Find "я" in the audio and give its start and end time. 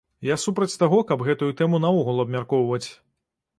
0.27-0.37